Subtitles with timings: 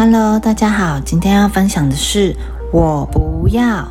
[0.00, 2.32] Hello，大家好，今天要分享的是
[2.72, 3.84] 我不要。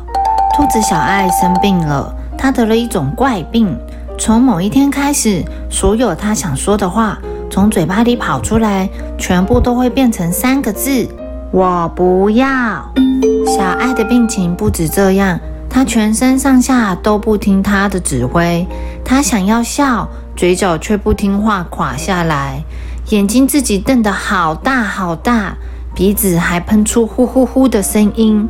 [0.56, 3.78] 兔子小爱生病了，它得了一种怪病。
[4.18, 7.18] 从某一天开始，所有它想说的话
[7.50, 8.88] 从嘴巴里跑出来，
[9.18, 11.06] 全部都会变成三个字：
[11.52, 12.46] 我不要。
[13.46, 15.38] 小爱的病情不止这样，
[15.68, 18.66] 它全身上下都不听它的指挥。
[19.04, 22.64] 它想要笑，嘴角却不听话垮下来，
[23.10, 25.54] 眼睛自己瞪得好大好大。
[25.98, 28.48] 鼻子还喷出呼呼呼的声音。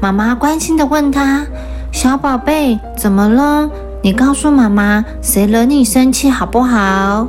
[0.00, 1.46] 妈妈关心地问他
[1.94, 3.70] ：“小宝贝，怎么了？
[4.02, 7.28] 你告诉妈妈，谁惹你生气好不好？”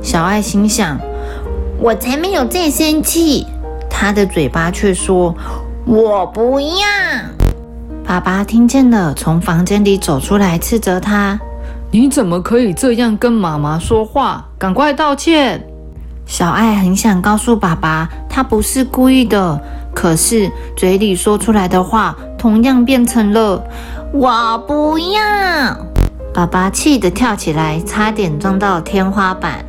[0.00, 0.96] 小爱心想
[1.82, 3.48] ：“我才没有在生气。”
[3.90, 5.34] 他的嘴巴却说
[5.84, 6.86] ：“我不要。”
[8.06, 11.36] 爸爸听见了，从房间里走出来，斥责他
[11.90, 14.46] ：“你怎么可以这样跟妈妈说话？
[14.56, 15.60] 赶快道歉！”
[16.26, 19.60] 小爱很想告诉爸爸，他不是故意的，
[19.94, 23.62] 可是嘴里说出来的话同样变成了
[24.12, 25.20] “我不要”。
[26.34, 29.64] 爸爸气得跳起来，差点撞到天花板。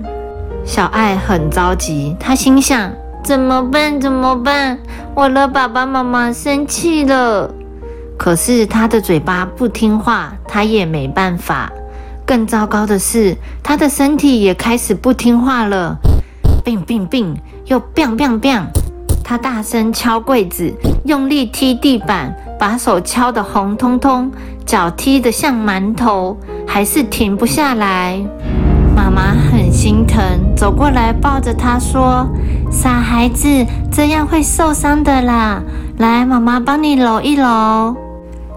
[0.65, 2.91] 小爱很着急，他心想：
[3.23, 4.01] 怎么办？
[4.01, 4.79] 怎么办？
[5.13, 7.53] 我惹爸爸妈妈生气了。
[8.17, 11.71] 可是他的嘴巴不听话，他也没办法。
[12.25, 15.97] 更糟糕的是，他的身体也开始不听话了。
[16.65, 18.63] 病病病，又 biang biang biang，
[19.23, 20.73] 他大声敲柜子，
[21.05, 24.31] 用力踢地板，把手敲得红彤彤，
[24.65, 26.35] 脚踢得像馒头，
[26.67, 28.19] 还是停不下来。
[28.95, 30.19] 妈妈很心疼，
[30.55, 32.27] 走过来抱着他说
[32.71, 33.47] ：“傻孩子，
[33.91, 35.61] 这样会受伤的啦，
[35.99, 37.95] 来，妈妈帮你揉一揉。”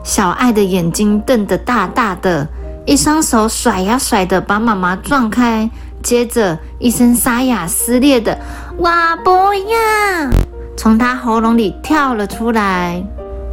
[0.03, 2.49] 小爱的眼睛瞪得大大的，
[2.87, 5.69] 一双手甩呀甩的，把妈妈撞开。
[6.03, 8.39] 接着，一声沙哑撕裂的
[8.79, 8.89] “我
[9.25, 10.31] 不要”
[10.77, 13.03] 从他喉咙里跳了出来。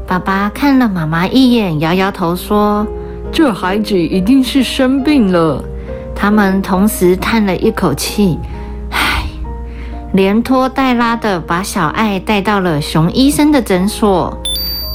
[0.07, 2.85] 爸爸看了妈妈一眼，摇摇头说
[3.33, 5.63] ：“这孩子一定是生病了。”
[6.16, 8.39] 他们同时叹了一口气，
[8.91, 9.23] 唉，
[10.13, 14.38] 连拖带拉的把小爱带到了熊医生的诊所。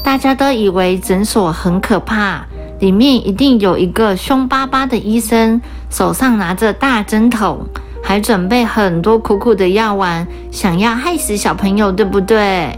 [0.02, 2.46] 大家都以为诊所很可怕。
[2.80, 5.60] 里面一定有一个凶巴巴的医生，
[5.90, 7.58] 手上拿着大针筒，
[8.02, 12.70] 还准备很多苦苦的药丸，想要害死小朋友，对不对？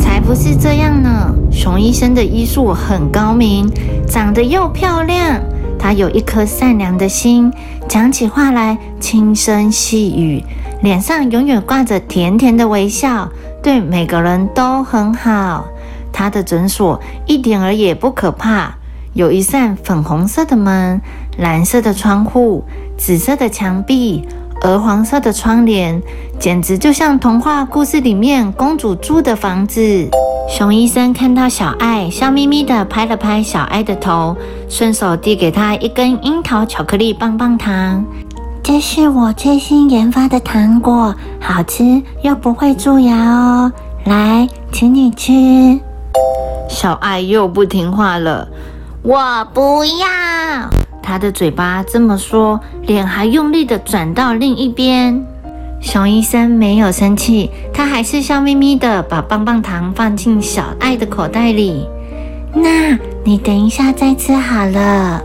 [0.00, 1.32] 才不是这样呢！
[1.52, 3.70] 熊医生的医术很高明，
[4.08, 5.40] 长得又漂亮，
[5.78, 7.52] 他有一颗善良的心，
[7.88, 10.42] 讲起话来轻声细语，
[10.82, 13.30] 脸上永远挂着甜甜的微笑，
[13.62, 15.66] 对每个人都很好。
[16.12, 18.74] 他的诊所一点儿也不可怕。
[19.12, 21.00] 有一扇粉红色的门，
[21.38, 22.64] 蓝色的窗户，
[22.96, 24.24] 紫色的墙壁，
[24.62, 26.00] 鹅黄色的窗帘，
[26.38, 30.08] 简直就像童话故事里面公主住的房子。
[30.48, 34.36] 熊医生看到小爱，笑眯眯地拍了拍小爱的头，
[34.68, 38.04] 顺手递给她一根樱桃巧克力棒棒糖。
[38.62, 43.72] 这是我最新研发的糖果，好吃又不会蛀牙哦。
[44.04, 45.80] 来，请你吃。
[46.68, 48.46] 小爱又不听话了。
[49.02, 50.68] 我不要！
[51.02, 55.24] 他的嘴巴这么说，脸还用力的转到另一边。
[55.80, 61.88] 熊医生没有生气，他还是笑眯眯的把棒棒糖放进小爱的口袋里。
[62.52, 65.22] 那你等一下再吃好了。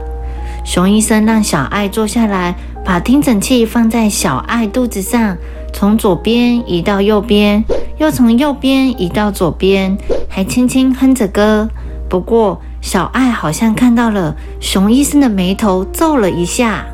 [0.63, 2.55] 熊医生让小爱坐下来，
[2.85, 5.35] 把听诊器放在小爱肚子上，
[5.73, 7.61] 从左边移到右边，
[7.97, 9.97] 又从右边移到左边，
[10.29, 11.67] 还轻轻哼着歌。
[12.07, 12.61] 不过。
[12.85, 16.85] 小爱好像看到了熊医生的眉头皱了一下，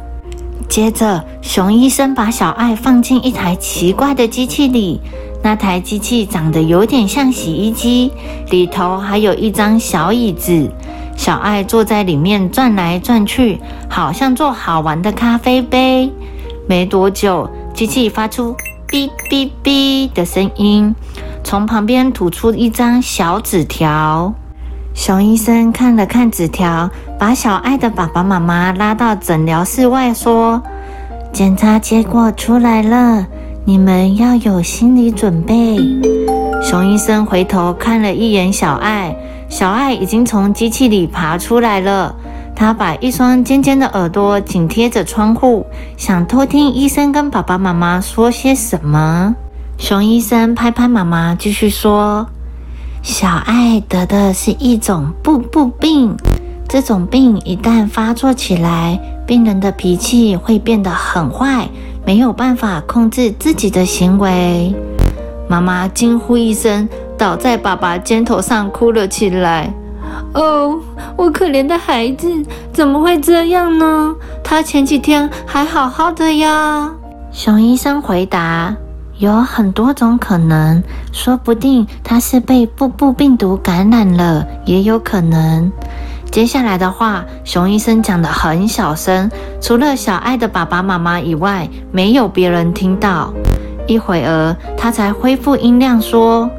[0.70, 5.02] 接着熊医生把小爱放进一台奇怪的机器里。
[5.44, 8.10] 那台机器长得有点像洗衣机，
[8.52, 10.72] 里头还有一张小椅子。
[11.18, 13.60] 小爱坐在里面转来转去，
[13.90, 16.10] 好像做好玩的咖啡杯。
[16.70, 18.56] 没多久，机器发出
[18.88, 20.96] 哔哔哔的声音，
[21.44, 24.34] 从旁边吐出一张小纸条。
[24.94, 30.62] 熊医生看了看纸条，把小爱的爸爸妈妈拉到诊疗室外，说
[31.34, 33.26] ：“检查结果出来了，
[33.66, 35.78] 你们要有心理准备。”
[36.62, 39.16] 熊医生回头看了一眼小爱，
[39.50, 42.16] 小爱已经从机器里爬出来了。
[42.54, 45.66] 他把一双尖尖的耳朵紧贴着窗户，
[45.98, 49.34] 想偷听医生跟爸爸妈妈说些什么。
[49.80, 52.28] 熊医生拍拍妈妈，继续说。
[53.02, 56.16] 小爱得的是一种步步病，
[56.70, 61.68] 这种病一旦发作起来，病人的脾气会变得很坏，
[62.06, 64.74] 没有办法控制自己的行为。
[65.50, 66.88] 妈妈惊呼一声，
[67.18, 69.74] 倒在爸爸肩头上哭了起来。
[70.34, 70.80] 哦，
[71.18, 72.28] 我可怜的孩子，
[72.72, 74.16] 怎么会这样呢？
[74.44, 76.92] 他前几天还好好的呀。
[77.32, 78.76] 熊医生回答
[79.22, 80.82] ：“有很多种可能，
[81.12, 85.72] 说不定他是被布布病毒感染了，也有可能。”
[86.32, 89.30] 接下来的话，熊医生讲得很小声，
[89.62, 93.32] 除了小爱的爸爸妈妈以外，没有别人听到。
[93.88, 96.50] 一会儿，他才恢复音量说。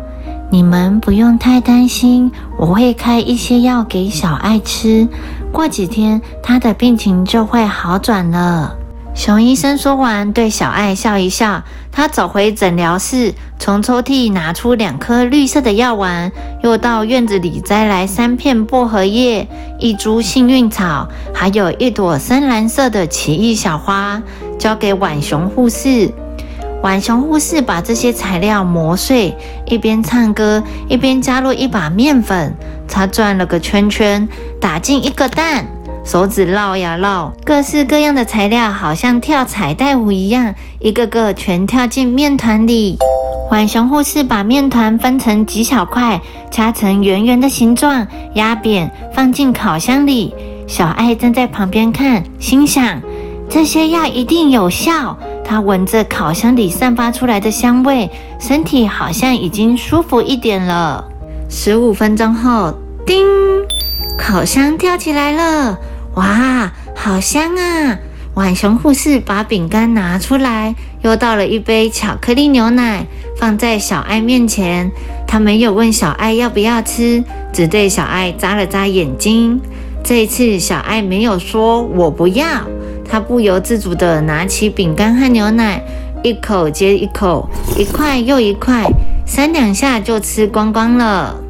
[0.48, 5.08] 你们不用太担心，我会开一些药给小爱吃，
[5.50, 8.76] 过几天他的病情就会好转了。
[9.14, 11.62] 熊医生说完，对小爱笑一笑。
[11.92, 16.32] 他走回诊疗室，从抽屉拿出两颗绿色的药丸，
[16.62, 19.46] 又到院子里摘来三片薄荷叶、
[19.78, 24.22] 一株幸运草，还有一朵深蓝色的奇异小花，
[24.58, 26.10] 交给浣熊护士。
[26.80, 29.36] 浣熊护士把这些材料磨碎，
[29.66, 32.56] 一边唱歌一边加入一把面粉。
[32.88, 34.26] 他转了个圈圈，
[34.58, 35.66] 打进一个蛋，
[36.04, 42.98] 手指绕呀绕，各式各样的材料好像跳彩带舞一样，一个个全跳进面团里。
[43.48, 46.20] 浣熊护士把面团分成几小块，
[46.50, 50.34] 掐成圆圆的形状，压扁，放进烤箱里。
[50.66, 53.00] 小爱站在旁边看，心想：
[53.48, 55.16] 这些药一定有效。
[55.44, 58.10] 他闻着烤箱里散发出来的香味，
[58.40, 61.04] 身体好像已经舒服一点了。
[61.48, 62.72] 十五分钟后，
[63.04, 63.26] 叮，
[64.18, 65.78] 烤箱跳起来了！
[66.14, 67.98] 哇，好香啊！
[68.34, 73.06] 浣熊护士把饼干拿出来，又倒了一杯巧克力牛奶，
[73.38, 74.90] 放在小爱面前。
[75.26, 77.22] 他没有问小爱要不要吃，
[77.52, 79.60] 只对小爱眨了眨眼睛。
[80.04, 82.46] 这一次，小爱没有说“我不要”。
[83.08, 85.82] 他不由自主地拿起饼干和牛奶，
[86.22, 88.90] 一口接一口，一块又一块，
[89.26, 91.41] 三两下就吃光光了。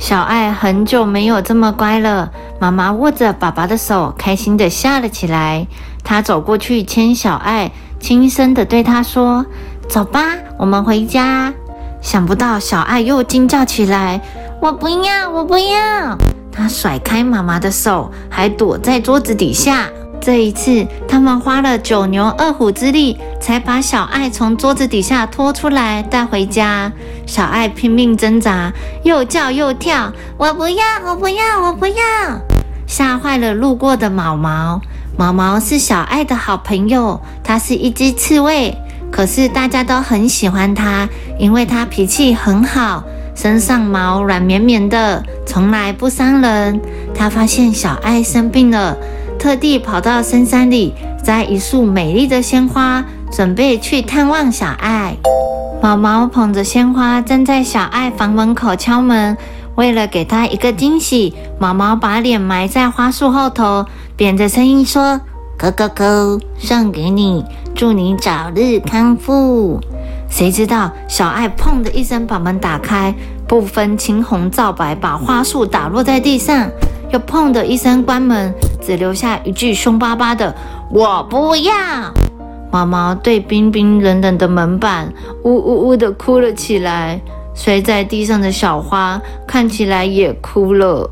[0.00, 2.32] 小爱很久没有这么乖了。
[2.58, 5.66] 妈妈握着爸爸的手，开心地笑了起来。
[6.02, 7.70] 她走过去牵小爱，
[8.00, 9.44] 轻声地对他说
[9.90, 10.22] ：“走吧，
[10.56, 11.52] 我们回家。”
[12.00, 14.22] 想不到小爱又惊叫起来
[14.62, 16.18] ：“我不要，我不要！”
[16.50, 19.86] 她甩开妈妈的手，还躲在桌子底下。
[20.20, 26.92] 这一次，他们花了九牛二虎之力，才把小爱从桌子底下拖出来带回家。
[27.26, 28.70] 小爱拼命挣扎，
[29.02, 31.94] 又叫又跳，我不要，我不要，我不要，
[32.86, 34.80] 吓坏了路过的毛毛。
[35.16, 38.76] 毛毛是小爱的好朋友，它是一只刺猬，
[39.10, 41.08] 可是大家都很喜欢它，
[41.38, 43.02] 因为它脾气很好，
[43.34, 46.78] 身上毛软绵绵的，从来不伤人。
[47.14, 48.96] 它发现小爱生病了。
[49.40, 50.92] 特地跑到深山里
[51.24, 53.02] 摘一束美丽的鲜花，
[53.32, 55.16] 准备去探望小爱。
[55.82, 59.34] 毛毛捧着鲜花站在小爱房门口敲门，
[59.76, 65.18] 为了给她一个惊喜，毛毛把脸埋在花束后头，扁着声音说
[65.56, 67.42] ：“咯咯咯，送给你，
[67.74, 69.80] 祝你早日康复。”
[70.28, 73.14] 谁知道小爱砰的一声把门打开，
[73.48, 76.68] 不分青红皂白把花束打落在地上，
[77.10, 78.52] 又砰的一声关门。
[78.80, 80.54] 只留下一句凶巴巴的
[80.90, 81.72] “我不要”。
[82.72, 85.12] 毛毛对冰冰冷冷的门板
[85.44, 87.20] 呜呜呜的哭了起来。
[87.52, 91.10] 摔在地上的小花看起来也哭了。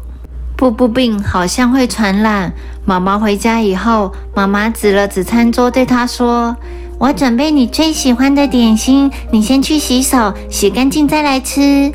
[0.57, 2.53] 布布病好像会传染。
[2.87, 6.57] 毛毛回家以后，妈妈指了指餐桌，对他说
[6.99, 11.93] ：“我准备你最喜欢的点心，你先去洗手，洗干净再来吃。”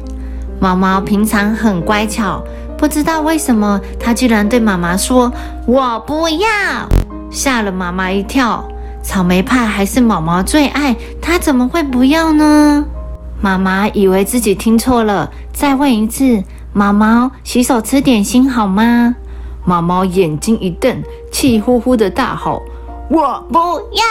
[0.60, 2.44] 毛毛平常很乖巧。
[2.78, 5.32] 不知道为什么，他居然对妈妈说
[5.66, 6.48] ：“我不要！”
[7.32, 8.64] 吓了妈妈一跳。
[9.02, 12.86] 草莓派还是毛毛最爱，他怎么会不要呢？
[13.42, 19.16] 妈妈以为自己听错了，再问一次：“毛毛，洗手吃点心好吗？”
[19.66, 21.02] 毛毛眼睛一瞪，
[21.32, 22.62] 气呼呼的大吼
[23.10, 23.60] ：“我不
[23.92, 24.04] 要！”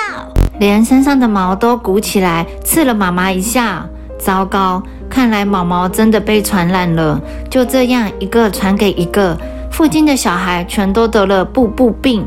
[0.59, 3.87] 连身上的毛都鼓起来，刺了妈妈一下。
[4.19, 4.81] 糟糕！
[5.12, 9.37] 看来毛毛真的被传染了，就这样一个传给一个，
[9.71, 12.26] 附近的小孩全都得了布布病。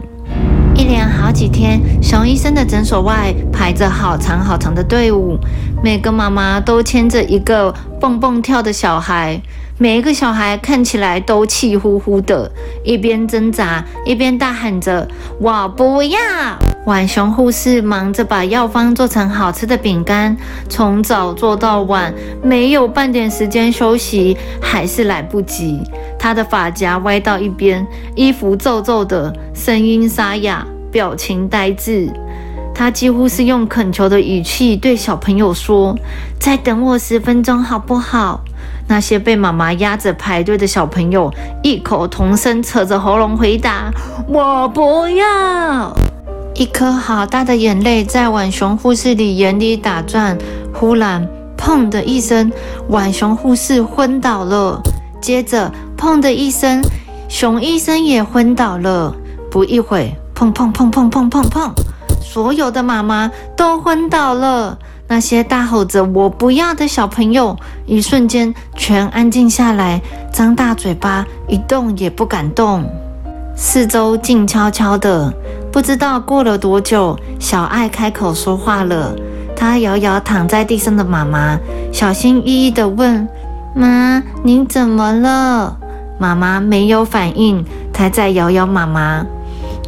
[0.76, 5.36] 一连好几天，熊医生的诊所外排着好长好长的队伍，
[5.84, 9.42] 每个妈妈都牵着一个蹦蹦跳的小孩，
[9.80, 12.52] 每一个小孩看起来都气呼呼的，
[12.84, 15.08] 一边挣扎一边大喊着
[15.42, 16.20] ：“我不要！”
[16.86, 20.38] 浣熊护士忙着把药方做成好吃的饼干，
[20.70, 22.14] 从早做到晚，
[22.44, 25.82] 没有半点时间休息，还是来不及。
[26.20, 32.08] 他的发夹歪到一边，衣服皱皱的，声音沙哑，表情呆滞。
[32.72, 35.98] 他几乎是用恳求的语气对小朋友说
[36.38, 38.42] ：“再等我十分钟好不好？”
[38.88, 43.90] 那些被妈妈压着排队的小朋友异口同声，扯着喉咙回答
[44.30, 45.96] ：“我不要！”
[46.56, 50.38] 一颗好大的眼泪在浣熊护士里眼里打转。
[50.74, 52.50] 忽然，砰的一声，
[52.88, 54.82] 浣熊护士昏倒了。
[55.20, 56.82] 接着，砰的一声，
[57.28, 59.14] 熊医生也昏倒了。
[59.52, 61.72] 不一会，砰砰砰砰砰砰砰，
[62.24, 64.78] 所有的妈妈都昏倒了。
[65.10, 72.86] 那些大吼着“我不要”的小朋友，一瞬间全安静下来，张大嘴巴，一动也不敢动。
[73.58, 75.32] 四周静悄悄的，
[75.76, 79.14] 不知道过了多久，小爱开口说话了。
[79.58, 81.60] 她摇摇躺在地上的妈妈，
[81.92, 83.28] 小心翼翼地问
[83.76, 85.78] ：“妈，您怎么了？”
[86.18, 89.26] 妈妈没有反应，她在摇摇妈妈。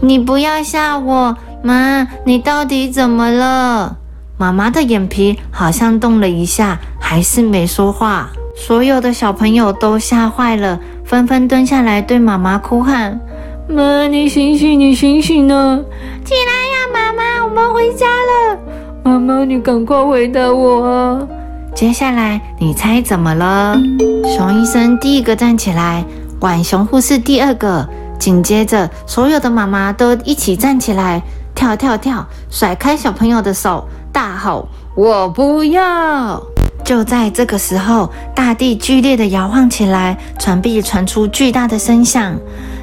[0.01, 2.05] 你不要吓我，妈！
[2.25, 3.95] 你到底怎么了？
[4.37, 8.27] 妈妈的眼皮好像动了一下，还是没说话。
[8.57, 13.21] 所有的小朋友都吓坏了，纷纷蹲下来对妈妈哭喊
[13.69, 15.77] ：“妈，你醒醒，你醒醒啊！
[16.23, 18.57] 起来呀，妈妈，我们回家了。
[19.03, 21.27] 妈妈，你赶快回答我啊。
[21.75, 23.77] 接下来，你猜怎么了？
[24.25, 26.05] 熊医生第一个站起来，
[26.39, 27.87] 浣熊护士第二个。
[28.17, 31.21] 紧接着，所有的妈妈都一起站起来，
[31.53, 36.41] 跳跳跳，甩开小朋友的手，大吼：“我不要！”
[36.83, 42.33] 就在这个时候，大地剧烈的摇晃起来，船壁传出巨大的声响，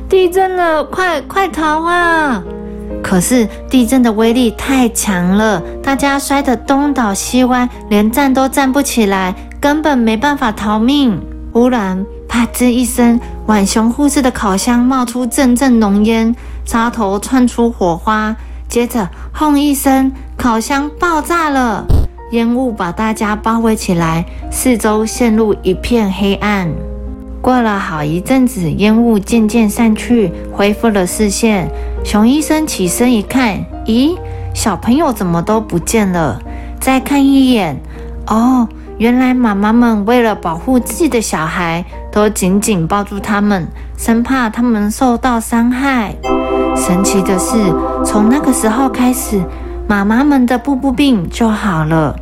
[0.08, 0.84] 地震了！
[0.84, 2.42] 快快逃啊！
[3.02, 11.20] 可是地震的威力太强了，大家摔得东倒西歪，连站都站不起来，根本没办法逃命。
[11.52, 16.34] 忽然，啪吱一声，浣熊护士的烤箱冒出阵阵浓烟，
[16.64, 18.34] 插头窜出火花。
[18.68, 21.84] 接着，轰一声，烤箱爆炸了，
[22.32, 26.68] 烟雾把大家包围起来，四周陷入一片黑暗。
[27.44, 31.70] 过了好一阵子，烟雾渐渐散去，恢复了视线。
[32.02, 34.16] 熊医生起身一看，咦，
[34.54, 36.40] 小朋友怎么都不见了？
[36.80, 37.78] 再看一眼，
[38.28, 38.66] 哦。
[38.96, 46.14] 原来妈妈们为了保护自己的小孩，都紧紧抱住他们，生怕他们受到伤害。
[46.74, 47.58] 神奇的是，
[48.06, 49.42] 从那个时候开始，
[49.86, 52.16] 妈妈们的布布病就好了，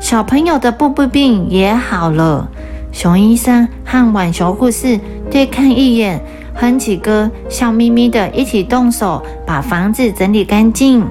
[0.00, 2.48] 小朋友的布布病也好了。
[2.96, 4.98] 熊医生和浣熊护士
[5.30, 6.18] 对看一眼，
[6.54, 11.04] 哼起歌，笑眯眯的一起动手把房子整理干净。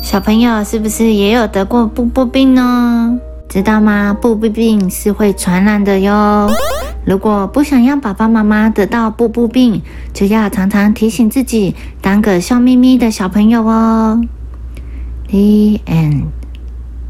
[0.00, 3.16] 小朋友是不是也有得过布布病呢？
[3.48, 4.12] 知道吗？
[4.20, 6.50] 布布病是会传染的哟。
[7.04, 9.80] 如果不想让爸爸妈妈得到布布病，
[10.12, 14.20] 就要常常提醒自己，当个笑眯眯的小朋友哦。
[15.30, 16.24] The end.